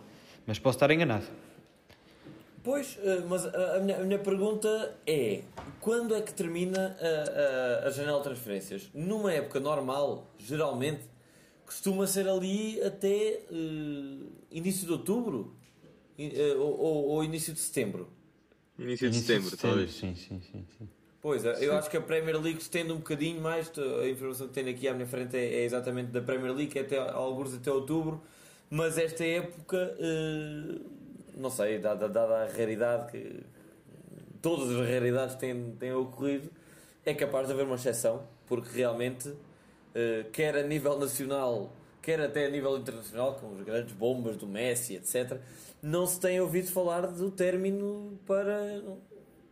[0.45, 1.25] Mas posso estar enganado
[2.63, 5.41] Pois, eh, mas a minha, a minha pergunta é:
[5.81, 8.89] quando é que termina a, a, a, janela de transferências?
[8.93, 11.01] Numa época normal, geralmente,
[11.65, 15.53] costuma ser ali até uh, início de outubro
[16.17, 18.09] uh, ou, ou, início de setembro.
[18.79, 19.91] Início de setembro, de setembro talvez.
[19.95, 20.65] Sim, sim, sim.
[20.77, 20.89] sim.
[21.21, 21.69] Pois, eu sim.
[21.69, 23.71] acho que a Premier League estende um bocadinho mais.
[23.77, 26.81] A informação que tenho aqui à minha frente é, é exatamente da Premier League, é
[26.81, 28.23] até, alguns até outubro.
[28.69, 29.97] Mas esta época.
[29.99, 31.02] Uh,
[31.35, 33.43] não sei, dada, dada a raridade que
[34.41, 36.49] todas as raridades têm, têm ocorrido,
[37.05, 42.45] é capaz de haver uma exceção, porque realmente, uh, quer a nível nacional, quer até
[42.45, 45.39] a nível internacional, com as grandes bombas do Messi, etc.,
[45.81, 48.81] não se tem ouvido falar do término para,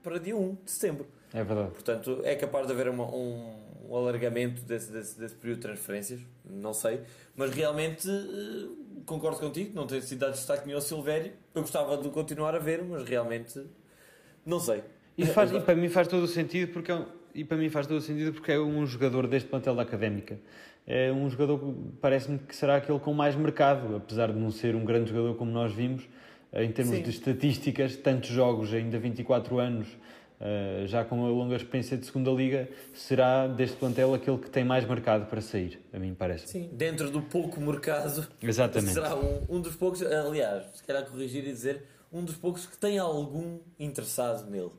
[0.03, 1.07] para dia 1 de setembro.
[1.33, 1.71] É verdade.
[1.71, 3.53] Portanto, é capaz de haver uma, um,
[3.89, 7.01] um alargamento desse, desse, desse período de transferências, não sei,
[7.35, 8.07] mas realmente.
[9.05, 11.33] Concordo contigo, não tem sido dado destaque nenhum ao Silvério.
[11.53, 13.61] Eu gostava de continuar a ver, mas realmente
[14.45, 14.83] não sei.
[15.17, 17.69] E, faz, e para mim faz todo o sentido porque é um, e para mim
[17.69, 20.39] faz todo o sentido porque é um jogador deste plantel da Académica.
[20.85, 24.75] É um jogador que parece-me que será aquele com mais mercado, apesar de não ser
[24.75, 26.07] um grande jogador como nós vimos,
[26.53, 27.03] em termos Sim.
[27.03, 29.87] de estatísticas, tantos jogos, ainda 24 anos,
[30.41, 34.63] Uh, já com uma longa experiência de segunda liga, será deste plantel aquele que tem
[34.63, 36.47] mais mercado para sair, a mim parece.
[36.47, 38.93] Sim, dentro do pouco mercado, Exatamente.
[38.93, 42.75] será um, um dos poucos, aliás, se calhar corrigir e dizer, um dos poucos que
[42.75, 44.71] tem algum interessado nele.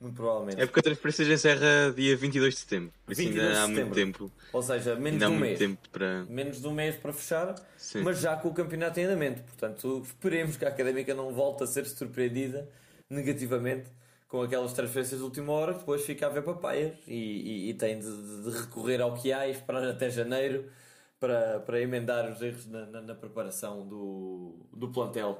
[0.00, 0.60] Muito provavelmente.
[0.60, 3.94] É porque a transferência já encerra dia 22 de setembro, por isso ainda há muito
[3.94, 4.28] tempo.
[4.52, 5.60] Ou seja, menos de um mês.
[5.92, 6.24] Para...
[6.24, 8.02] Menos de um mês para fechar, Sim.
[8.02, 9.40] mas já com o campeonato em andamento.
[9.42, 12.68] Portanto, esperemos que a Académica não volte a ser surpreendida
[13.08, 13.90] negativamente
[14.28, 17.74] com aquelas transferências de última hora que depois fica a ver papaias e, e, e
[17.74, 20.68] tem de, de, recorrer ao que há e esperar até janeiro
[21.20, 25.38] para, para emendar os erros na, na, na, preparação do, do plantel.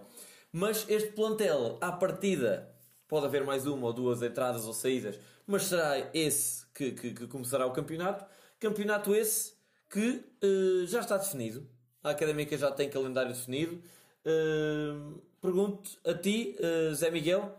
[0.53, 2.73] Mas este plantel, à partida,
[3.09, 7.27] pode haver mais uma ou duas entradas ou saídas, mas será esse que, que, que
[7.27, 8.25] começará o campeonato.
[8.61, 9.55] Campeonato esse
[9.91, 11.69] que uh, já está definido.
[12.03, 13.83] A Académica já tem calendário definido.
[14.25, 17.55] Uh, pergunto a ti, uh, Zé Miguel,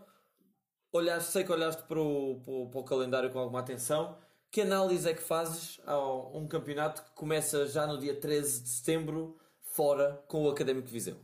[0.90, 4.18] olhaste, sei que olhaste para o, para para o calendário com alguma atenção.
[4.50, 5.96] Que análise é que fazes a
[6.36, 11.16] um campeonato que começa já no dia 13 de setembro, fora com o Académico Viseu?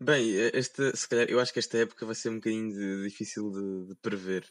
[0.00, 3.50] Bem, esta, se calhar, eu acho que esta época vai ser um bocadinho de, difícil
[3.50, 4.44] de, de prever,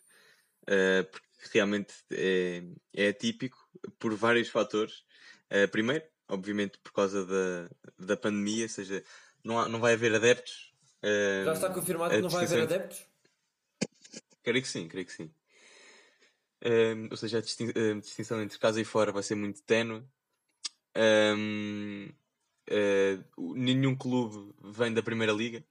[0.64, 2.64] uh, porque realmente é,
[2.94, 3.58] é atípico
[3.98, 5.04] por vários fatores.
[5.52, 9.04] Uh, primeiro, obviamente, por causa da, da pandemia, ou seja,
[9.44, 10.74] não, há, não vai haver adeptos.
[11.04, 13.06] Uh, Já está confirmado que não vai haver adeptos?
[14.44, 15.32] Creio que sim, creio que sim.
[16.64, 20.04] Uh, ou seja, a, distin a, distinção entre casa e fora vai ser muito ténue.
[20.96, 22.10] Um,
[22.70, 25.64] uh, nenhum clube vem da Primeira Liga.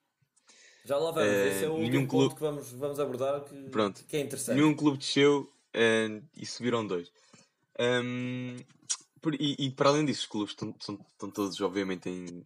[0.84, 2.34] Já lá vamos, esse é o nenhum clube...
[2.34, 4.04] que vamos, vamos abordar que, Pronto.
[4.06, 4.56] que é interessante.
[4.56, 5.48] Nenhum clube desceu
[6.36, 7.12] e subiram dois.
[7.78, 8.56] Um,
[9.38, 12.42] e, e, para além disso, os clubes estão, todos, obviamente, em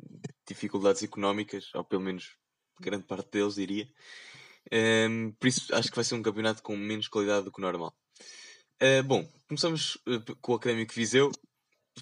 [0.46, 2.36] dificuldades económicas, ou pelo menos
[2.80, 3.88] grande parte deles, diria.
[4.72, 7.62] Um, por isso, acho que vai ser um campeonato com menos qualidade do que o
[7.62, 7.94] normal.
[8.82, 11.30] Uh, bom, começamos uh, com o Académico Viseu.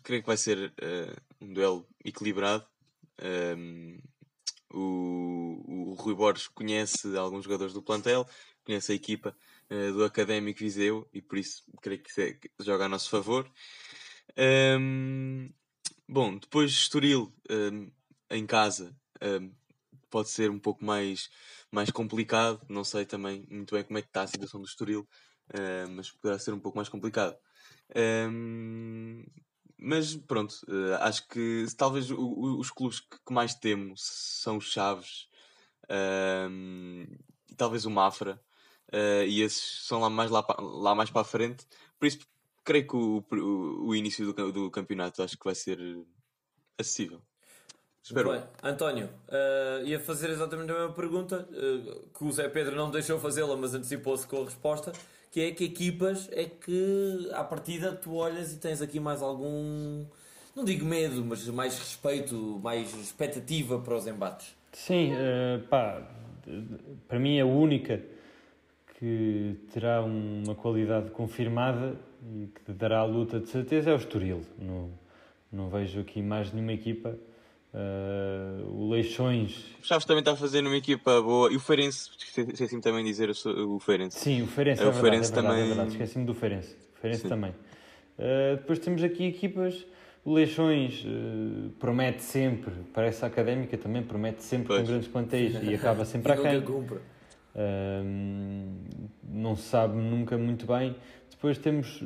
[0.02, 2.66] Creio que vai ser uh, um duelo equilibrado.
[3.22, 4.00] Um,
[4.72, 8.26] o, o Rui Borges conhece alguns jogadores do plantel,
[8.64, 9.36] conhece a equipa
[9.94, 13.50] do Académico Viseu e por isso creio que, é, joga a nosso favor.
[14.36, 15.50] Um,
[16.08, 17.90] bom, depois Estoril um,
[18.30, 19.52] em casa um,
[20.10, 21.30] pode ser um pouco mais,
[21.70, 22.60] mais complicado.
[22.68, 25.06] Não sei também muito bem como é que está a situação do Estoril,
[25.90, 27.36] mas poderá ser um pouco mais complicado.
[29.78, 34.58] Mas pronto, uh, acho que talvez o, o, os clubes que, que, mais temo são
[34.58, 35.28] os Chaves
[37.56, 38.40] talvez o Mafra.
[38.92, 41.66] Uh, e esses são lá mais, lá, lá mais para a frente.
[41.98, 42.18] Por isso,
[42.64, 45.78] creio que o, o, o início do, do campeonato acho que vai ser
[46.78, 47.20] acessível.
[48.02, 48.32] Espero.
[48.32, 52.90] Bem, António, uh, ia fazer exatamente a mesma pergunta, uh, que o Zé Pedro não
[52.90, 54.92] deixou fazê-la, mas antecipou-se com a resposta,
[55.30, 60.04] que é que equipas é que, à partida, tu olhas e tens aqui mais algum,
[60.54, 64.52] não digo medo, mas mais respeito, mais expectativa para os embates?
[64.72, 66.02] Sim, uh, pá,
[67.06, 68.02] para mim a única
[68.98, 74.42] que terá uma qualidade confirmada e que dará a luta de certeza é o Estoril.
[74.58, 74.90] Não,
[75.50, 77.18] não vejo aqui mais nenhuma equipa
[77.72, 79.64] Uh, o Leixões.
[79.82, 81.50] O Chaves também está a fazer uma equipa boa.
[81.50, 84.18] E o Feirense, esqueci-me também de dizer o Feirense.
[84.18, 85.64] Sim, o Feirense, é, é, verdade, Feirense é verdade, também.
[85.64, 85.90] É verdade.
[85.92, 86.76] Esqueci-me do Feirense.
[86.94, 87.28] O Feirense Sim.
[87.28, 87.50] também.
[87.50, 89.86] Uh, depois temos aqui equipas.
[90.22, 94.82] O Leixões uh, promete sempre, parece a académica também, promete sempre pois.
[94.82, 96.62] com grandes plantéis e acaba sempre a quem.
[99.24, 100.94] não se sabe nunca muito bem.
[101.42, 102.00] Depois temos,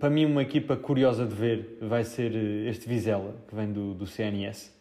[0.00, 2.34] para mim, uma equipa curiosa de ver vai ser
[2.66, 4.76] este Vizela, que vem do, do CNS.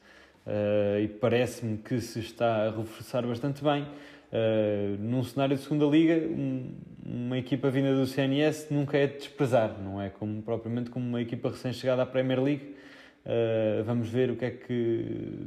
[0.47, 3.83] Uh, e parece-me que se está a reforçar bastante bem.
[3.83, 6.71] Uh, num cenário de segunda liga, um,
[7.05, 11.21] uma equipa vinda do CNS nunca é de desprezar, não é como, propriamente como uma
[11.21, 12.75] equipa recém-chegada à Premier League.
[13.23, 15.37] Uh, vamos ver o que é que.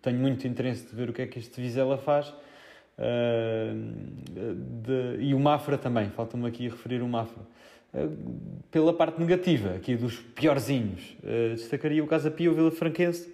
[0.00, 2.32] Tenho muito interesse de ver o que é que este Vizela faz.
[2.98, 7.42] De, e o Mafra também, falta-me aqui referir o Mafra.
[8.70, 11.16] pela parte negativa, aqui dos piorzinhos,
[11.54, 13.32] destacaria o Casa Pia, o Vila Franquense,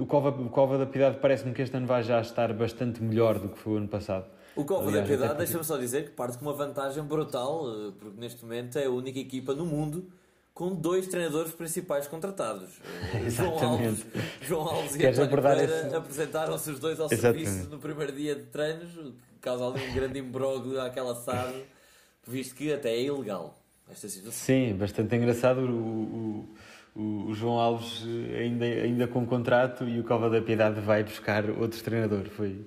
[0.00, 3.38] o, Cova, o Cova da Piedade parece-me que este ano vai já estar bastante melhor
[3.38, 4.26] do que foi o ano passado.
[4.54, 5.44] O Cova Aliás, da Piedade, porque...
[5.44, 7.64] deixa-me só dizer que parte com uma vantagem brutal,
[7.98, 10.06] porque neste momento é a única equipa no mundo
[10.56, 12.70] com dois treinadores principais contratados.
[13.28, 14.06] João Alves,
[14.40, 17.46] João Alves e António Pereira apresentaram-se os dois ao Exatamente.
[17.46, 18.88] serviço no primeiro dia de treinos,
[19.38, 21.62] causa ali um grande imbróglio àquela SAD,
[22.26, 23.54] visto que até é ilegal
[23.86, 24.32] esta situação.
[24.32, 26.48] Sim, bastante engraçado o, o
[26.96, 31.50] o, João Alves eh, ainda, ainda com contrato e o Cova da Piedade vai buscar
[31.50, 32.24] outro treinador.
[32.30, 32.66] Foi,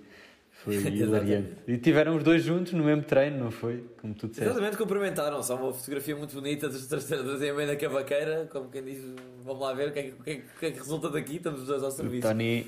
[0.63, 1.55] foi hilariante.
[1.67, 3.83] E tiveram os dois juntos no mesmo treino, não foi?
[4.01, 4.49] Como tu disseste.
[4.49, 5.51] Exatamente, cumprimentaram-se.
[5.51, 9.03] Há uma fotografia muito bonita dos treinadores em meio da cavaqueira, como quem diz,
[9.43, 11.67] vamos lá ver o que, é, que é, que, é, que resulta daqui, estamos os
[11.67, 12.27] dois ao serviço.
[12.27, 12.67] O Tony,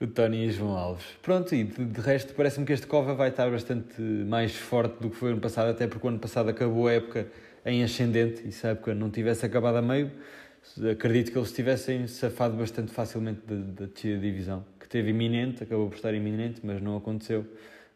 [0.00, 1.04] o Tony e João Alves.
[1.22, 5.10] Pronto, e de, de resto parece-me que este Cova vai estar bastante mais forte do
[5.10, 7.26] que foi ano passado, até porque o ano passado acabou a época
[7.66, 10.10] em ascendente, e se a época não tivesse acabado a meio
[10.90, 15.94] acredito que eles tivessem safado bastante facilmente da, descida de divisão, teve iminente, acabou por
[15.94, 17.46] estar iminente, mas não aconteceu.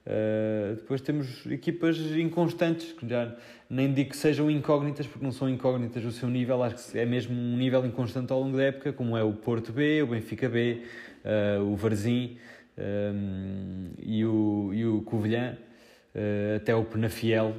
[0.07, 3.35] Uh, depois temos equipas inconstantes, que já
[3.69, 7.05] nem digo que sejam incógnitas, porque não são incógnitas o seu nível, acho que é
[7.05, 10.49] mesmo um nível inconstante ao longo da época, como é o Porto B, o Benfica
[10.49, 10.83] B,
[11.25, 12.39] uh, o Varzim
[12.79, 15.57] um, e, o, e o Covilhã,
[16.15, 17.55] uh, até o Penafiel.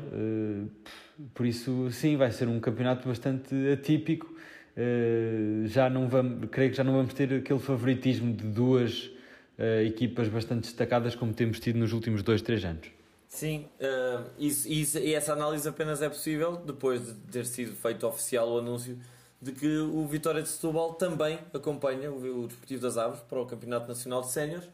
[1.33, 4.35] por isso, sim, vai ser um campeonato bastante atípico
[4.77, 9.09] eh, já não vamos, creio que já não vamos ter aquele favoritismo de duas
[9.57, 12.87] uh, equipas bastante destacadas como temos tido nos últimos dois, três anos.
[13.27, 18.07] Sim, uh, isso, isso, e essa análise apenas é possível depois de ter sido feito
[18.07, 18.97] oficial o anúncio
[19.41, 23.45] de que o Vitória de Setúbal também acompanha o, o Desportivo das Aves para o
[23.45, 24.69] Campeonato Nacional de Séniores,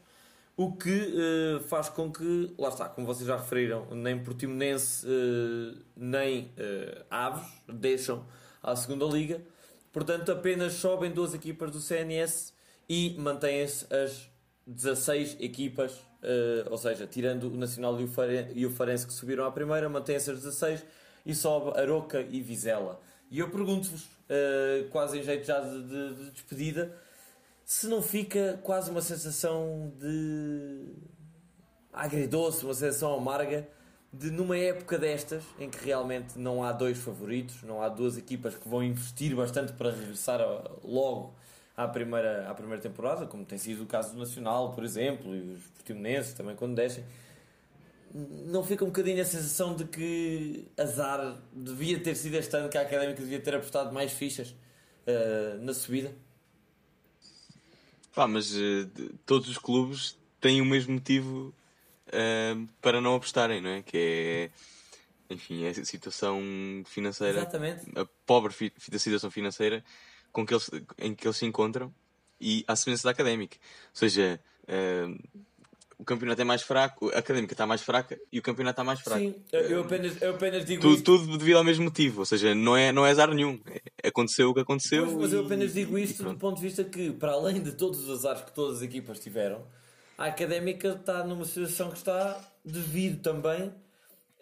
[0.56, 5.82] o que uh, faz com que, lá está, como vocês já referiram, nem Portimonense uh,
[5.96, 6.52] nem
[7.10, 8.24] Aves deixam
[8.62, 9.42] a segunda Liga,
[9.92, 12.54] Portanto, apenas sobem duas equipas do CNS
[12.88, 14.31] e mantêm-se as
[14.72, 19.14] 16 equipas, uh, ou seja, tirando o Nacional e o, Fare, e o Farense que
[19.14, 20.86] subiram à primeira, mantêm-se as 16
[21.26, 23.00] e sobe Aroca e Vizela.
[23.30, 26.96] E eu pergunto-vos, uh, quase em jeito já de, de, de, despedida,
[27.64, 30.94] se não fica quase uma sensação de
[31.94, 33.68] agridoce, uma sensação amarga
[34.14, 38.56] de numa época destas, em que realmente não há dois favoritos, não há duas equipas
[38.56, 40.42] que vão investir bastante para regressar
[40.84, 41.34] logo
[41.84, 45.54] à primeira, à primeira temporada, como tem sido o caso do Nacional, por exemplo, e
[45.54, 47.04] os portimonenses também quando descem,
[48.14, 52.78] não fica um bocadinho a sensação de que azar devia ter sido este ano que
[52.78, 56.14] a Académica devia ter apostado mais fichas uh, na subida?
[58.14, 58.90] Pá, mas uh,
[59.26, 61.54] todos os clubes têm o mesmo motivo
[62.08, 63.82] uh, para não apostarem, não é?
[63.82, 63.98] Que
[65.30, 66.42] é, enfim, é a situação
[66.86, 67.86] financeira, Exatamente.
[67.98, 69.82] a pobre fi, situação financeira
[70.32, 71.94] com que eles, em que eles se encontram
[72.40, 73.58] e a semelhança da académica.
[73.58, 75.42] Ou seja, uh,
[76.02, 79.00] o campeonato é mais fraco, a académica está mais fraca e o campeonato está mais
[79.02, 79.22] fraco.
[79.22, 81.06] Sim, eu apenas, eu apenas digo tudo, isto.
[81.06, 83.60] Tudo devido ao mesmo motivo, ou seja, não é, não é azar nenhum.
[84.04, 85.06] É, aconteceu o que aconteceu.
[85.06, 88.00] Pois, mas eu apenas digo isto do ponto de vista que, para além de todos
[88.00, 89.64] os azares que todas as equipas tiveram,
[90.18, 93.72] a académica está numa situação que está devido também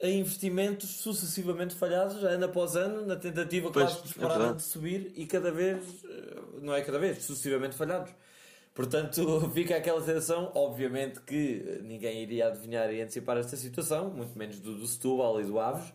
[0.02, 4.58] a investimentos sucessivamente falhados, ano após ano, na tentativa Pois, quase é desesperada verdade.
[4.58, 8.12] de subir e cada vez, eh, não é cada vez, sucessivamente falhados.
[8.74, 14.60] Portanto, fica aquela sensação, obviamente que ninguém iria adivinhar e antecipar esta situação, muito menos
[14.60, 15.92] do, do Setúbal e do Aves,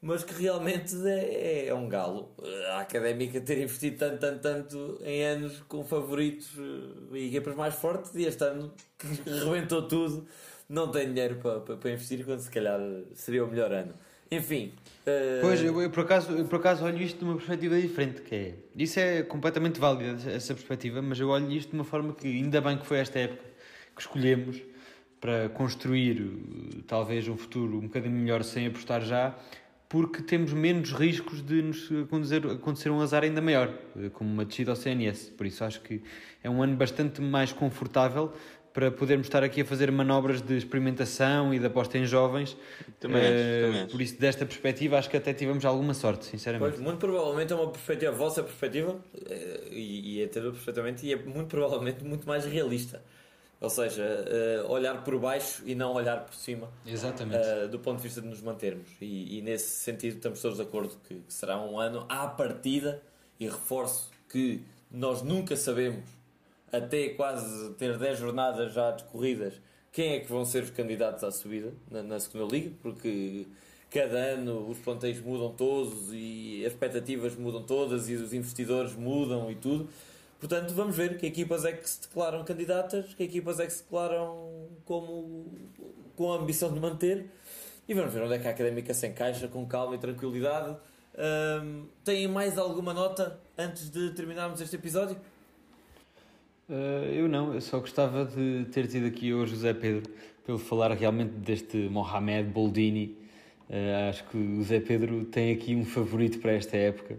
[0.00, 2.34] mas que realmente é, é um galo.
[2.72, 7.74] A Académica ter investido tanto, tanto, tanto em anos com favoritos eh, e equipas mais
[7.74, 10.26] fortes e este ano que rebentou tudo,
[10.68, 12.80] não tem dinheiro para, para, para investir quando se calhar
[13.14, 13.92] seria o melhor ano.
[14.30, 14.72] Enfim.
[15.06, 18.22] eh, Pois, eu, eu por acaso, eu por acaso olho isto de uma perspectiva diferente,
[18.22, 18.54] que é...
[18.76, 22.60] Isso é completamente válido, essa perspectiva, mas eu olho isto de uma forma que ainda
[22.60, 23.44] bem que foi esta época
[23.94, 24.60] que escolhemos
[25.20, 29.34] para construir uh, talvez um futuro um bocadinho melhor sem apostar já,
[29.88, 34.44] porque temos menos riscos de nos acontecer, acontecer um azar ainda maior, uh, como uma
[34.44, 35.30] descida ao CNS.
[35.30, 36.02] Por isso acho que
[36.42, 38.32] é um ano bastante mais confortável
[38.74, 42.56] para podermos estar aqui a fazer manobras de experimentação e de aposta em jovens.
[42.98, 43.86] Também acho, Eh, também.
[43.86, 46.72] Por isso, desta perspectiva, acho que até tivemos alguma sorte, sinceramente.
[46.72, 49.00] Pois, muito provavelmente é uma perspectiva, a vossa perspectiva,
[49.30, 53.00] eh, e, e entendo perfeitamente, e é muito provavelmente muito mais realista.
[53.60, 57.46] Ou seja, eh, olhar por baixo e não olhar por cima, Exatamente.
[57.46, 58.88] eh, do ponto de vista de nos mantermos.
[59.00, 63.00] E, e nesse sentido estamos todos de acordo que, que será um ano à partida,
[63.38, 64.60] e reforço que
[64.90, 66.04] nós nunca sabemos,
[66.76, 69.54] até quase ter 10 jornadas já decorridas,
[69.92, 73.46] quem é que vão ser os candidatos à subida na, na segunda liga, porque
[73.90, 79.50] cada ano os plantéis mudam todos e as expectativas mudam todas e os investidores mudam
[79.50, 79.88] e tudo.
[80.40, 83.82] Portanto, vamos ver que equipas é que se declaram candidatas, que equipas é que se
[83.84, 85.46] declaram como,
[86.16, 87.30] com a ambição de manter
[87.88, 90.76] e vamos ver onde é que a académica se encaixa com calma e tranquilidade.
[91.16, 95.16] Ahm, têm mais alguma nota antes de terminarmos este episódio?
[96.68, 100.10] Eh, eu não, eu só gostava de ter tido aqui hoje o José Pedro
[100.44, 103.16] para ele falar realmente deste Mohamed Boldini.
[103.68, 107.18] Eh, acho que o Zé Pedro tem aqui um favorito para esta época.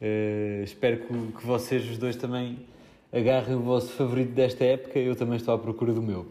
[0.00, 2.66] Eh, espero que, que vocês os dois também
[3.12, 4.98] agarrem o vosso favorito desta época.
[4.98, 6.26] Eu também estou à procura do meu.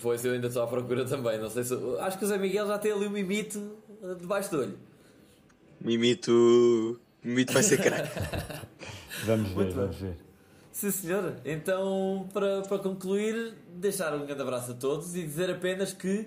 [0.00, 1.38] Pois eu ainda estou à procura também.
[1.38, 1.74] Não sei se...
[2.00, 3.76] Acho que o Zé Miguel já tem ali um mimito
[4.20, 4.78] debaixo do olho.
[5.80, 6.98] Mimito.
[7.22, 8.08] Mimito vai ser craque.
[9.26, 9.84] Vamos ver, Muito bem.
[9.84, 10.16] vamos ver.
[10.72, 11.36] Sim, senhor.
[11.44, 16.26] Então, para, para concluir, deixar um grande abraço a todos e dizer apenas que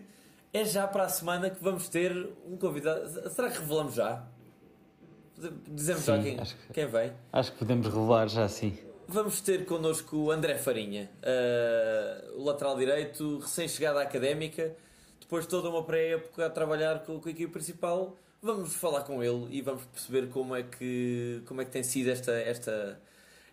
[0.53, 3.29] é já para a semana que vamos ter um convidado.
[3.31, 4.23] Será que revelamos já?
[5.67, 7.11] Dizemos já Sim, quem, acho que- quem vem?
[7.33, 8.77] Acho que podemos revelar já assim.
[9.07, 14.73] Vamos ter connosco o André Farinha, eh, o lateral direito, recém-chegado à académica,
[15.19, 18.15] depois de toda uma pré-época a trabalhar com, com a equipe principal.
[18.41, 22.09] Vamos falar com ele e vamos perceber como é que, como é que tem sido
[22.09, 22.99] esta, esta,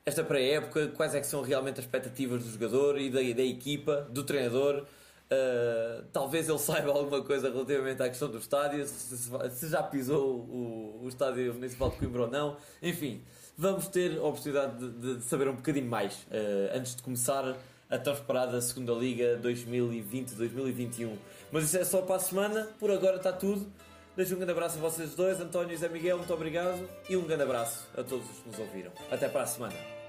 [0.05, 4.07] esta pré-época, quais é que são realmente as expectativas do jogador e da, da equipa,
[4.11, 4.85] do treinador.
[5.31, 10.41] Uh, talvez ele saiba alguma coisa relativamente à questão do estádio, se, se- já pisou
[10.41, 12.57] o, o estádio municipal de Coimbra ou não.
[12.83, 13.23] Enfim,
[13.57, 17.57] vamos ter a oportunidade de, de saber um bocadinho mais uh, antes de começar
[17.89, 21.17] a tão esperada segunda Liga 2020-2021.
[21.51, 23.71] Mas isso é só para a semana, por agora está tudo.
[24.15, 27.23] Deixo um grande abraço a vocês dois, António e Zé Miguel, muito obrigado e um
[27.23, 28.93] grande abraço a todos os que nos ouviram.
[29.11, 30.02] Até para a semana.